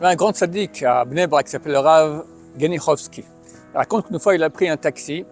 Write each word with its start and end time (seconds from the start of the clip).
Avait 0.00 0.14
un 0.14 0.16
grand 0.16 0.34
sadique 0.34 0.82
à 0.82 1.04
Bnei 1.04 1.26
Brak 1.26 1.44
qui 1.44 1.50
s'appelle 1.50 1.72
le 1.72 1.78
Rav 1.78 2.24
Genichovski. 2.58 3.22
Il 3.74 3.76
raconte 3.76 4.06
qu'une 4.06 4.18
fois 4.18 4.34
il 4.34 4.42
a 4.42 4.48
pris 4.48 4.66
un 4.66 4.78
taxi, 4.78 5.26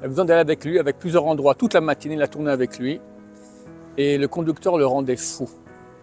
il 0.00 0.04
a 0.04 0.08
besoin 0.08 0.26
d'aller 0.26 0.42
avec 0.42 0.66
lui, 0.66 0.78
avec 0.78 0.98
plusieurs 0.98 1.24
endroits, 1.24 1.54
toute 1.54 1.72
la 1.72 1.80
matinée 1.80 2.16
il 2.16 2.22
a 2.22 2.28
tourné 2.28 2.50
avec 2.50 2.78
lui, 2.78 3.00
et 3.96 4.18
le 4.18 4.28
conducteur 4.28 4.76
le 4.76 4.84
rendait 4.84 5.16
fou. 5.16 5.48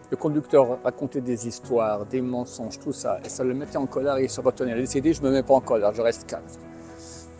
Le 0.09 0.17
conducteur 0.17 0.79
racontait 0.83 1.21
des 1.21 1.47
histoires, 1.47 2.07
des 2.07 2.19
mensonges, 2.19 2.79
tout 2.79 2.93
ça, 2.93 3.19
et 3.23 3.29
ça 3.29 3.43
le 3.43 3.53
mettait 3.53 3.77
en 3.77 3.85
colère 3.85 4.17
et 4.17 4.23
il 4.23 4.29
se 4.31 4.41
retenait. 4.41 4.71
Il 4.71 4.77
a 4.79 4.81
décidé, 4.81 5.13
je 5.13 5.21
ne 5.21 5.27
me 5.27 5.33
mets 5.33 5.43
pas 5.43 5.53
en 5.53 5.61
colère, 5.61 5.93
je 5.93 6.01
reste 6.01 6.25
calme. 6.25 6.41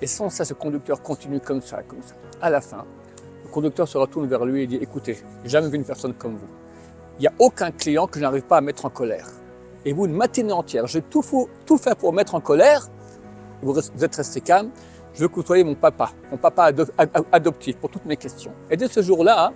Et 0.04 0.06
sans 0.06 0.30
ça, 0.30 0.46
ce 0.46 0.54
conducteur 0.54 1.02
continue 1.02 1.40
comme 1.40 1.62
ça, 1.62 1.82
comme 1.82 2.04
ça. 2.04 2.14
À 2.44 2.52
la 2.52 2.62
fin, 2.62 2.86
le 3.44 3.50
conducteur 3.50 3.88
se 3.88 3.98
retourne 3.98 4.28
vers 4.28 4.46
lui 4.46 4.62
et 4.62 4.68
dit, 4.68 4.76
écoutez, 4.76 5.18
j'ai 5.44 5.50
jamais 5.50 5.70
vu 5.70 5.78
une 5.78 5.84
personne 5.84 6.14
comme 6.14 6.36
vous. 6.36 6.48
Il 7.18 7.22
n'y 7.22 7.28
a 7.28 7.34
aucun 7.40 7.72
client 7.72 8.06
que 8.06 8.20
je 8.20 8.24
n'arrive 8.24 8.44
pas 8.44 8.58
à 8.58 8.62
mettre 8.62 8.86
en 8.86 8.92
colère. 8.92 9.26
Et 9.86 9.94
vous, 9.94 10.06
une 10.06 10.14
matinée 10.14 10.52
entière, 10.52 10.88
j'ai 10.88 11.02
tout, 11.02 11.24
tout 11.66 11.78
fait 11.78 11.96
pour 11.96 12.14
mettre 12.14 12.36
en 12.36 12.42
colère, 12.42 12.88
vous, 13.62 13.78
êtes 13.80 14.16
resté 14.16 14.42
calme, 14.42 14.70
je 15.14 15.26
veux 15.26 15.44
soyez 15.44 15.64
mon 15.64 15.76
papa, 15.76 16.12
mon 16.32 16.38
papa 16.38 16.66
ado- 16.66 16.86
ad- 16.98 17.10
adoptif 17.32 17.78
pour 17.78 17.90
toutes 17.90 18.06
mes 18.06 18.18
questions. 18.18 18.52
Et 18.70 18.78
dès 18.78 18.88
ce 18.88 19.02
jour-là, 19.02 19.52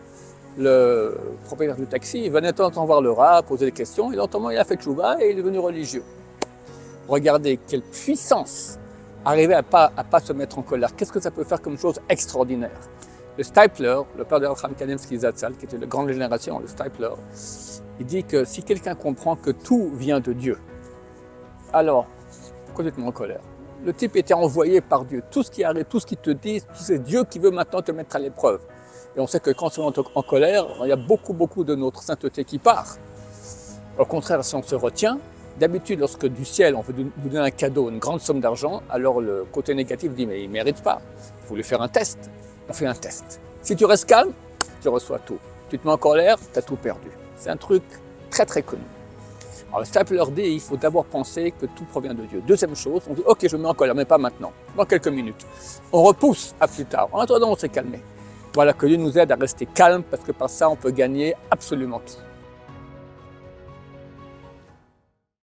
le 0.57 1.17
propriétaire 1.45 1.77
du 1.77 1.87
taxi, 1.87 2.23
il 2.25 2.31
venait 2.31 2.51
de 2.51 2.57
temps 2.57 2.67
en 2.67 2.71
temps 2.71 2.85
voir 2.85 3.01
le 3.01 3.11
rat, 3.11 3.43
poser 3.43 3.65
des 3.65 3.71
questions, 3.71 4.11
et 4.11 4.15
lentement 4.15 4.49
il 4.49 4.57
a 4.57 4.63
fait 4.65 4.75
tchouva 4.75 5.17
et 5.21 5.31
il 5.31 5.31
est 5.31 5.41
devenu 5.41 5.59
religieux. 5.59 6.03
Regardez 7.07 7.59
quelle 7.67 7.81
puissance 7.81 8.79
arriver 9.25 9.53
à 9.53 9.63
pas, 9.63 9.91
à 9.97 10.03
pas 10.03 10.19
se 10.19 10.33
mettre 10.33 10.57
en 10.57 10.61
colère. 10.61 10.95
Qu'est-ce 10.95 11.11
que 11.11 11.19
ça 11.19 11.31
peut 11.31 11.43
faire 11.43 11.61
comme 11.61 11.77
chose 11.77 11.99
extraordinaire? 12.09 12.79
Le 13.35 13.43
Stipler, 13.43 13.99
le 14.15 14.23
père 14.25 14.39
de 14.39 14.45
Abraham 14.45 14.75
Kanemski 14.75 15.17
Zatzal, 15.17 15.55
qui 15.57 15.65
était 15.65 15.79
de 15.79 15.87
grande 15.87 16.09
génération, 16.09 16.59
le 16.59 16.67
Stipler, 16.67 17.09
il 17.99 18.05
dit 18.05 18.23
que 18.23 18.45
si 18.45 18.61
quelqu'un 18.61 18.93
comprend 18.93 19.35
que 19.35 19.49
tout 19.49 19.89
vient 19.95 20.19
de 20.19 20.33
Dieu, 20.33 20.59
alors, 21.73 22.05
complètement 22.75 23.07
en 23.07 23.11
colère. 23.11 23.41
Le 23.83 23.91
type 23.91 24.15
était 24.15 24.35
envoyé 24.35 24.79
par 24.81 25.03
Dieu. 25.03 25.23
Tout 25.31 25.41
ce 25.41 25.49
qui 25.49 25.63
arrive, 25.63 25.85
tout 25.85 25.99
ce 25.99 26.05
qu'il 26.05 26.19
te 26.19 26.29
dit, 26.29 26.61
c'est 26.75 26.99
Dieu 26.99 27.23
qui 27.23 27.39
veut 27.39 27.49
maintenant 27.49 27.81
te 27.81 27.91
mettre 27.91 28.15
à 28.15 28.19
l'épreuve. 28.19 28.61
Et 29.15 29.19
on 29.19 29.25
sait 29.25 29.39
que 29.39 29.49
quand 29.49 29.77
on 29.79 29.91
est 29.91 29.99
en 30.15 30.21
colère, 30.21 30.67
il 30.83 30.89
y 30.89 30.91
a 30.91 30.95
beaucoup, 30.95 31.33
beaucoup 31.33 31.63
de 31.63 31.73
notre 31.73 32.03
sainteté 32.03 32.45
qui 32.45 32.59
part. 32.59 32.97
Au 33.97 34.05
contraire, 34.05 34.43
si 34.45 34.53
on 34.55 34.61
se 34.61 34.75
retient, 34.75 35.17
d'habitude, 35.59 35.99
lorsque 35.99 36.27
du 36.27 36.45
ciel, 36.45 36.75
on 36.75 36.81
veut 36.81 36.93
nous 36.93 37.11
donner 37.29 37.39
un 37.39 37.51
cadeau, 37.51 37.89
une 37.89 37.99
grande 37.99 38.21
somme 38.21 38.39
d'argent, 38.39 38.83
alors 38.89 39.19
le 39.19 39.45
côté 39.51 39.73
négatif 39.73 40.13
dit, 40.13 40.27
mais 40.27 40.43
il 40.43 40.47
ne 40.47 40.53
mérite 40.53 40.81
pas. 40.83 41.01
Il 41.41 41.47
faut 41.47 41.55
lui 41.55 41.63
faire 41.63 41.81
un 41.81 41.89
test. 41.89 42.29
On 42.69 42.73
fait 42.73 42.85
un 42.85 42.93
test. 42.93 43.39
Si 43.61 43.75
tu 43.75 43.85
restes 43.85 44.05
calme, 44.05 44.31
tu 44.81 44.89
reçois 44.89 45.19
tout. 45.19 45.37
Tu 45.69 45.79
te 45.79 45.87
mets 45.87 45.93
en 45.93 45.97
colère, 45.97 46.37
tu 46.51 46.59
as 46.59 46.61
tout 46.61 46.75
perdu. 46.75 47.09
C'est 47.35 47.49
un 47.49 47.57
truc 47.57 47.83
très, 48.29 48.45
très 48.45 48.61
connu. 48.61 48.83
Alors, 49.69 49.79
le 49.79 49.85
Stapler 49.85 50.23
dit, 50.31 50.43
il 50.43 50.59
faut 50.59 50.77
d'abord 50.77 51.05
penser 51.05 51.51
que 51.59 51.65
tout 51.65 51.83
provient 51.85 52.13
de 52.13 52.23
Dieu. 52.23 52.43
Deuxième 52.47 52.75
chose, 52.75 53.01
on 53.09 53.13
dit, 53.13 53.23
ok, 53.25 53.47
je 53.47 53.57
me 53.57 53.63
mets 53.63 53.69
en 53.69 53.73
colère, 53.73 53.95
mais 53.95 54.05
pas 54.05 54.19
maintenant, 54.19 54.51
dans 54.77 54.85
quelques 54.85 55.07
minutes. 55.07 55.45
On 55.91 56.03
repousse 56.03 56.53
à 56.59 56.67
plus 56.67 56.85
tard. 56.85 57.09
En 57.11 57.19
attendant, 57.19 57.49
on 57.49 57.55
s'est 57.55 57.69
calmé. 57.69 57.99
Voilà, 58.53 58.73
que 58.73 58.85
Dieu 58.85 58.97
nous 58.97 59.17
aide 59.17 59.31
à 59.31 59.35
rester 59.35 59.65
calme, 59.65 60.03
parce 60.03 60.23
que 60.23 60.31
par 60.31 60.49
ça, 60.49 60.69
on 60.69 60.75
peut 60.75 60.91
gagner 60.91 61.35
absolument 61.49 61.99
tout. 61.99 62.21